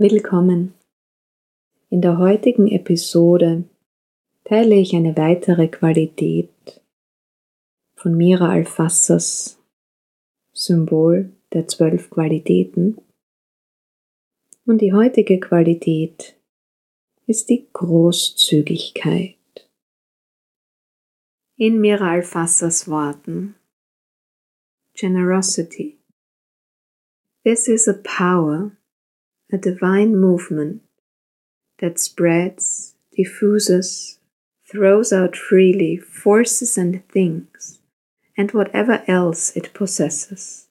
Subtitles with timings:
[0.00, 0.74] Willkommen.
[1.90, 3.64] In der heutigen Episode
[4.44, 6.80] teile ich eine weitere Qualität
[7.96, 9.58] von Mira Alfassas
[10.52, 13.00] Symbol der zwölf Qualitäten.
[14.64, 16.36] Und die heutige Qualität
[17.26, 19.34] ist die Großzügigkeit.
[21.56, 23.56] In Mira Alfassas Worten
[24.94, 25.98] Generosity.
[27.42, 28.77] This is a power
[29.52, 30.82] a divine movement
[31.78, 34.18] that spreads, diffuses,
[34.70, 37.80] throws out freely forces and things,
[38.36, 40.68] and whatever else it possesses,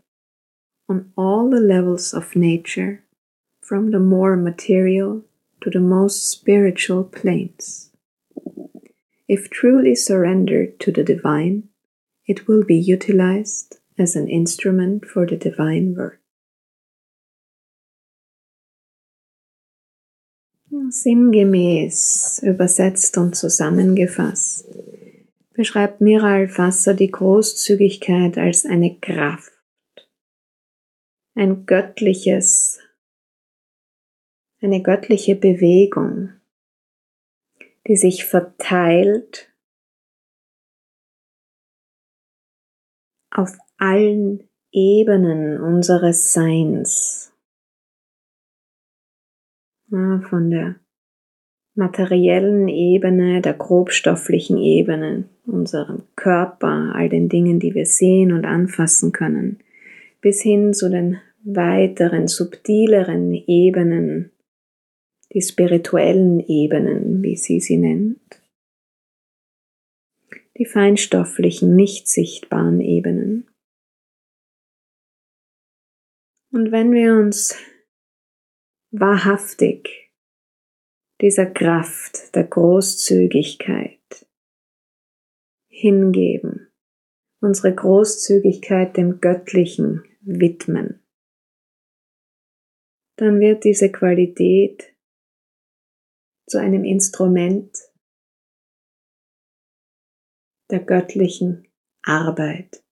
[0.88, 3.04] on all the levels of nature,
[3.62, 5.24] from the more material
[5.62, 7.90] to the most spiritual planes.
[9.28, 11.70] If truly surrendered to the divine,
[12.28, 16.22] it will be utilized as an instrument for the divine work.
[20.90, 24.66] Sinngemäß übersetzt und zusammengefasst.
[25.54, 29.52] Beschreibt Miral Fasser die Großzügigkeit als eine Kraft,
[31.36, 32.80] ein göttliches,
[34.62, 36.34] eine göttliche Bewegung,
[37.88, 39.52] die sich verteilt
[43.32, 47.34] auf allen Ebenen unseres Seins
[49.90, 50.76] von der
[51.76, 59.12] materiellen Ebene, der grobstofflichen Ebene, unserem Körper, all den Dingen, die wir sehen und anfassen
[59.12, 59.60] können,
[60.20, 64.32] bis hin zu den weiteren, subtileren Ebenen,
[65.34, 68.42] die spirituellen Ebenen, wie sie sie nennt,
[70.58, 73.48] die feinstofflichen, nicht sichtbaren Ebenen.
[76.52, 77.56] Und wenn wir uns
[79.00, 80.12] wahrhaftig
[81.22, 84.28] dieser Kraft der Großzügigkeit
[85.70, 86.72] hingeben,
[87.42, 91.04] unsere Großzügigkeit dem Göttlichen widmen,
[93.18, 94.96] dann wird diese Qualität
[96.48, 97.76] zu einem Instrument
[100.70, 101.68] der göttlichen
[102.04, 102.84] Arbeit.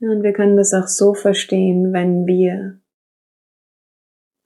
[0.00, 2.80] Und wir können das auch so verstehen, wenn wir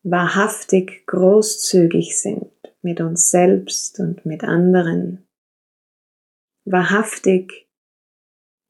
[0.04, 2.50] wahrhaftig großzügig sind
[2.82, 5.26] mit uns selbst und mit anderen,
[6.64, 7.68] wahrhaftig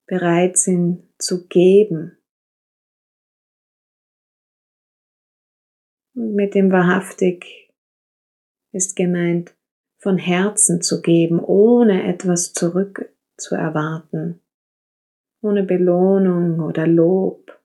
[0.06, 2.17] bereit sind zu geben.
[6.15, 7.73] Und mit dem wahrhaftig
[8.71, 9.56] ist gemeint,
[9.99, 14.41] von Herzen zu geben, ohne etwas zurück zu erwarten,
[15.41, 17.61] ohne Belohnung oder Lob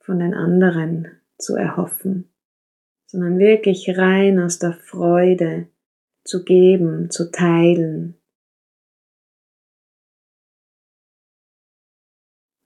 [0.00, 2.30] von den anderen zu erhoffen,
[3.06, 5.68] sondern wirklich rein aus der Freude
[6.24, 8.14] zu geben, zu teilen.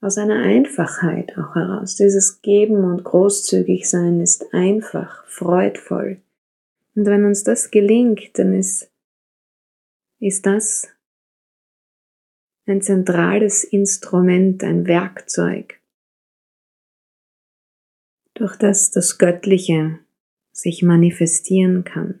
[0.01, 1.95] Aus einer Einfachheit auch heraus.
[1.95, 6.21] Dieses Geben und großzügig sein ist einfach, freudvoll.
[6.95, 8.91] Und wenn uns das gelingt, dann ist,
[10.19, 10.89] ist das
[12.65, 15.79] ein zentrales Instrument, ein Werkzeug,
[18.35, 19.99] durch das das Göttliche
[20.51, 22.19] sich manifestieren kann.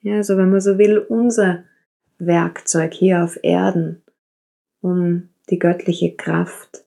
[0.00, 1.64] Ja, also wenn man so will, unser
[2.18, 4.02] Werkzeug hier auf Erden,
[4.80, 6.84] um die göttliche Kraft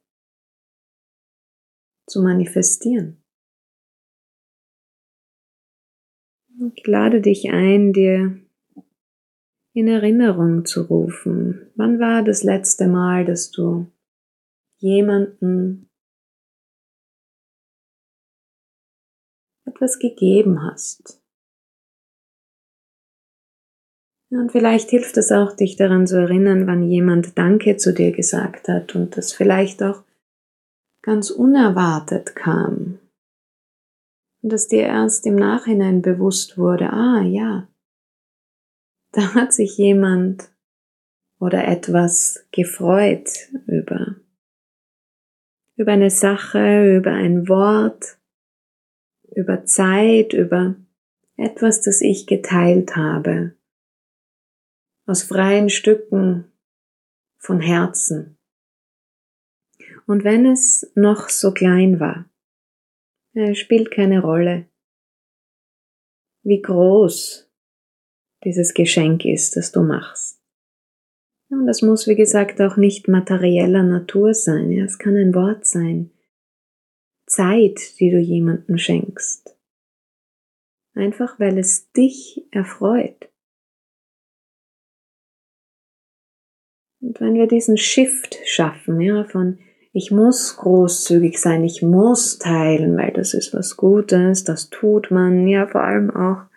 [2.06, 3.22] zu manifestieren.
[6.74, 8.40] Ich lade dich ein, dir
[9.74, 11.70] in Erinnerung zu rufen.
[11.76, 13.92] Wann war das letzte Mal, dass du
[14.78, 15.87] jemanden
[19.68, 21.22] etwas gegeben hast.
[24.30, 28.68] Und vielleicht hilft es auch, dich daran zu erinnern, wann jemand Danke zu dir gesagt
[28.68, 30.04] hat und das vielleicht auch
[31.02, 33.00] ganz unerwartet kam.
[34.42, 37.68] Und dass dir erst im Nachhinein bewusst wurde, ah ja,
[39.14, 40.50] da hat sich jemand
[41.40, 43.30] oder etwas gefreut
[43.68, 44.16] über,
[45.78, 48.17] über eine Sache, über ein Wort,
[49.38, 50.76] über Zeit, über
[51.36, 53.56] etwas, das ich geteilt habe,
[55.06, 56.52] aus freien Stücken
[57.38, 58.40] von Herzen.
[60.08, 62.26] Und wenn es noch so klein war,
[63.54, 64.66] spielt keine Rolle,
[66.42, 67.48] wie groß
[68.44, 70.42] dieses Geschenk ist, das du machst.
[71.50, 74.72] Und das muss, wie gesagt, auch nicht materieller Natur sein.
[74.72, 76.10] Ja, es kann ein Wort sein,
[77.28, 79.56] Zeit, die du jemandem schenkst.
[80.94, 83.30] einfach weil es dich erfreut.
[87.00, 89.60] Und wenn wir diesen Shift schaffen, ja, von
[89.94, 95.48] ich muss großzügig sein, ich muss teilen, weil das ist was Gutes, das tut man,
[95.48, 96.48] ja, vor allem auch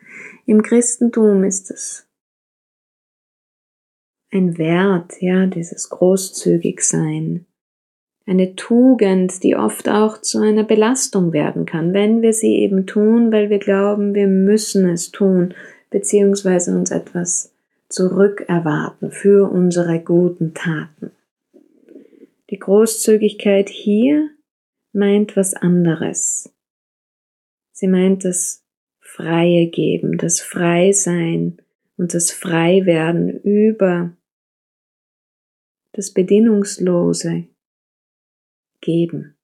[0.47, 2.09] im Christentum ist es
[4.33, 7.47] ein Wert, ja, dieses großzügig sein.
[8.31, 13.33] Eine Tugend, die oft auch zu einer Belastung werden kann, wenn wir sie eben tun,
[13.33, 15.53] weil wir glauben, wir müssen es tun,
[15.91, 17.53] beziehungsweise uns etwas
[17.89, 21.11] zurückerwarten für unsere guten Taten.
[22.51, 24.31] Die Großzügigkeit hier
[24.93, 26.55] meint was anderes.
[27.73, 28.63] Sie meint das
[29.01, 31.61] Freie geben, das Freisein
[31.97, 34.13] und das Freiwerden über
[35.95, 37.50] das Bedingungslose
[38.81, 39.37] geben.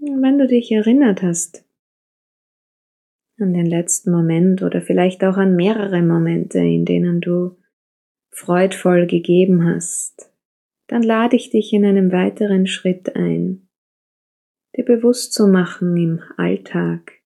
[0.00, 1.64] Wenn du dich erinnert hast
[3.40, 7.56] an den letzten Moment oder vielleicht auch an mehrere Momente, in denen du
[8.30, 10.32] freudvoll gegeben hast,
[10.86, 13.68] dann lade ich dich in einem weiteren Schritt ein,
[14.76, 17.17] dir bewusst zu machen im Alltag,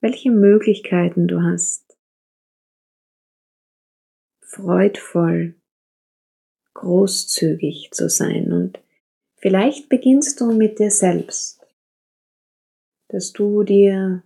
[0.00, 1.98] welche Möglichkeiten du hast,
[4.40, 5.54] freudvoll,
[6.74, 8.52] großzügig zu sein.
[8.52, 8.80] Und
[9.36, 11.60] vielleicht beginnst du mit dir selbst,
[13.08, 14.22] dass du dir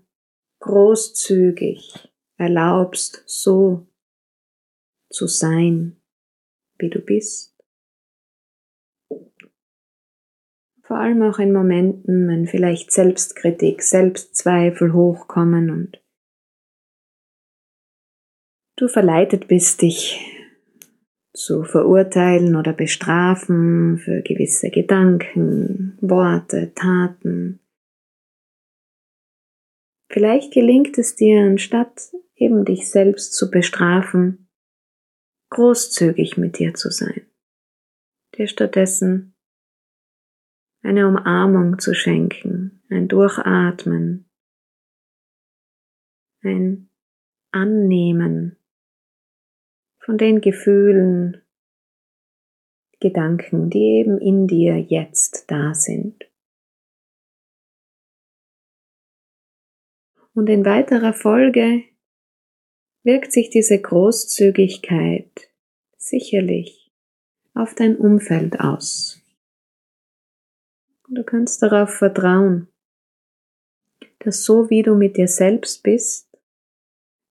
[0.60, 3.86] großzügig erlaubst, so
[5.10, 6.00] zu sein,
[6.78, 7.51] wie du bist.
[10.92, 16.04] Vor allem auch in Momenten, wenn vielleicht Selbstkritik, Selbstzweifel hochkommen und
[18.76, 20.20] du verleitet bist, dich
[21.32, 27.60] zu verurteilen oder bestrafen für gewisse Gedanken, Worte, Taten.
[30.10, 34.50] Vielleicht gelingt es dir, anstatt eben dich selbst zu bestrafen,
[35.48, 37.22] großzügig mit dir zu sein,
[38.36, 39.31] dir stattdessen
[40.82, 44.28] eine Umarmung zu schenken, ein Durchatmen,
[46.42, 46.90] ein
[47.52, 48.56] Annehmen
[49.98, 51.42] von den Gefühlen,
[53.00, 56.24] Gedanken, die eben in dir jetzt da sind.
[60.34, 61.82] Und in weiterer Folge
[63.02, 65.50] wirkt sich diese Großzügigkeit
[65.96, 66.92] sicherlich
[67.54, 69.21] auf dein Umfeld aus.
[71.14, 72.68] Du kannst darauf vertrauen,
[74.20, 76.26] dass so wie du mit dir selbst bist,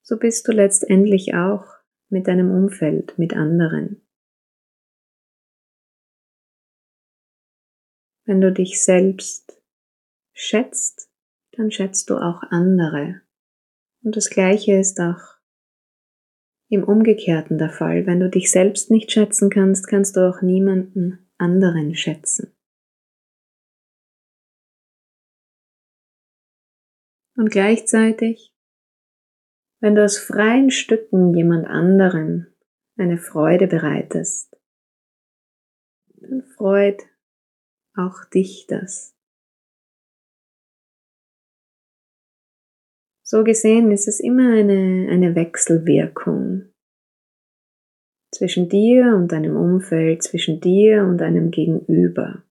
[0.02, 1.64] so bist du letztendlich auch
[2.08, 4.06] mit deinem Umfeld, mit anderen.
[8.24, 9.60] Wenn du dich selbst
[10.32, 11.10] schätzt,
[11.50, 13.22] dann schätzt du auch andere.
[14.04, 15.40] Und das Gleiche ist auch
[16.68, 18.06] im Umgekehrten der Fall.
[18.06, 22.54] Wenn du dich selbst nicht schätzen kannst, kannst du auch niemanden anderen schätzen.
[27.36, 28.54] Und gleichzeitig,
[29.80, 32.54] wenn du aus freien Stücken jemand anderen
[32.96, 34.56] eine Freude bereitest,
[36.16, 37.02] dann freut
[37.94, 39.16] auch dich das.
[43.22, 46.70] So gesehen ist es immer eine, eine Wechselwirkung
[48.30, 52.44] zwischen dir und deinem Umfeld, zwischen dir und deinem Gegenüber.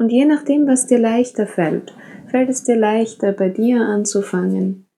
[0.00, 1.94] Und je nachdem, was dir leichter fällt,
[2.26, 4.88] fällt es dir leichter, bei dir anzufangen,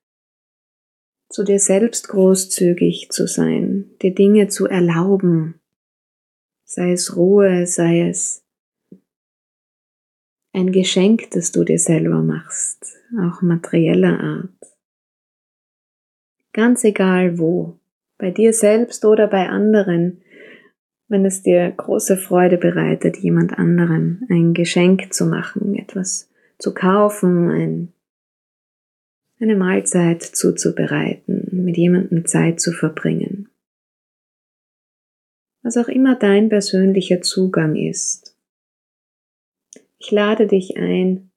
[1.29, 5.61] zu dir selbst großzügig zu sein, dir Dinge zu erlauben,
[6.63, 8.45] sei es Ruhe, sei es
[10.53, 14.77] ein Geschenk, das du dir selber machst, auch materieller Art.
[16.53, 17.77] Ganz egal wo,
[18.19, 20.23] bei dir selbst oder bei anderen,
[21.13, 27.51] wenn es dir große Freude bereitet, jemand anderem ein Geschenk zu machen, etwas zu kaufen,
[27.51, 27.93] ein,
[29.39, 33.51] eine Mahlzeit zuzubereiten, mit jemandem Zeit zu verbringen.
[35.63, 38.35] Was auch immer dein persönlicher Zugang ist,
[39.99, 41.31] ich lade dich ein,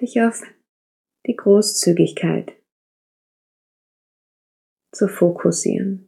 [0.00, 0.42] dich auf
[1.26, 2.52] die Großzügigkeit
[4.92, 6.07] zu fokussieren.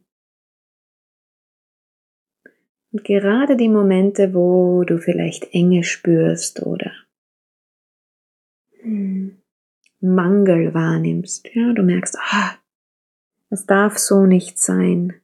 [2.91, 6.91] Und gerade die Momente, wo du vielleicht Enge spürst oder
[8.81, 9.41] hm,
[10.01, 11.47] Mangel wahrnimmst.
[11.53, 12.57] Ja, du merkst, ah,
[13.49, 15.21] es darf so nicht sein.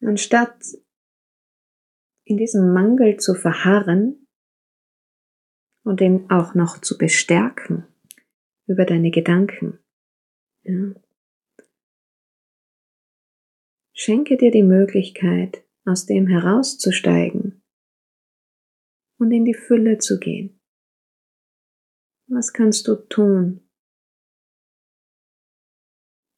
[0.00, 0.56] Anstatt
[2.24, 4.26] in diesem Mangel zu verharren
[5.84, 7.86] und ihn auch noch zu bestärken
[8.66, 9.78] über deine Gedanken.
[10.62, 10.92] Ja.
[13.98, 17.62] Schenke dir die Möglichkeit, aus dem herauszusteigen
[19.18, 20.60] und in die Fülle zu gehen.
[22.28, 23.66] Was kannst du tun,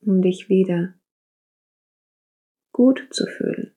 [0.03, 1.01] um dich wieder
[2.71, 3.75] gut zu fühlen?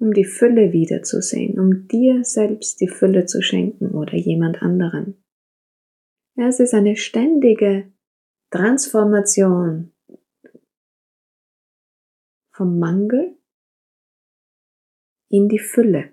[0.00, 5.22] Um die Fülle wiederzusehen, um dir selbst die Fülle zu schenken oder jemand anderen.
[6.34, 7.92] Es ist eine ständige
[8.50, 9.92] Transformation
[12.50, 13.38] vom Mangel
[15.28, 16.12] in die Fülle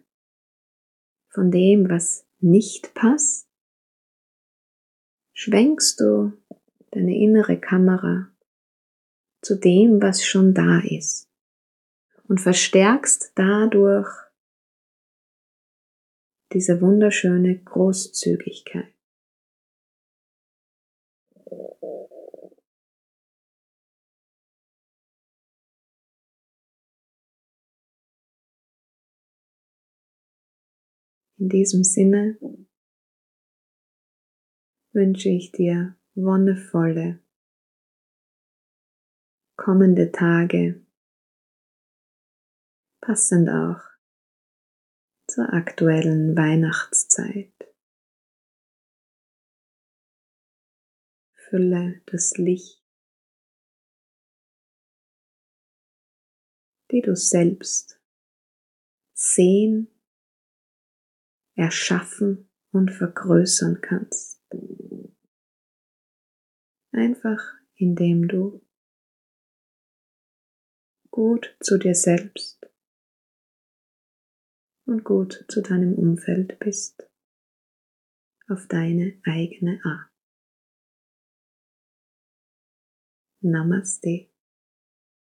[1.29, 3.49] von dem, was nicht passt,
[5.33, 6.31] schwenkst du
[6.91, 8.31] deine innere Kamera
[9.41, 11.31] zu dem, was schon da ist
[12.27, 14.09] und verstärkst dadurch
[16.53, 18.96] diese wunderschöne Großzügigkeit.
[31.39, 32.39] In diesem Sinne
[34.91, 37.21] wünsche ich dir wonnevolle
[39.55, 40.83] kommende Tage,
[43.01, 43.81] passend auch
[45.27, 47.53] zur aktuellen Weihnachtszeit.
[51.35, 52.83] Fülle das Licht,
[56.89, 58.01] die du selbst
[59.13, 59.96] sehen
[61.57, 64.41] erschaffen und vergrößern kannst.
[66.91, 67.41] Einfach
[67.75, 68.65] indem du
[71.11, 72.65] gut zu dir selbst
[74.85, 77.07] und gut zu deinem Umfeld bist,
[78.47, 80.11] auf deine eigene Art.
[83.41, 84.29] Namaste.